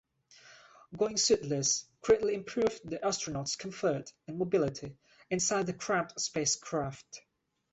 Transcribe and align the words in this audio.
Going 0.97 1.13
suitless 1.17 1.83
greatly 2.01 2.33
improved 2.33 2.89
the 2.89 2.97
astronauts' 2.97 3.55
comfort 3.55 4.11
and 4.27 4.39
mobility 4.39 4.97
inside 5.29 5.67
the 5.67 5.73
cramped 5.73 6.19
spacecraft. 6.19 7.21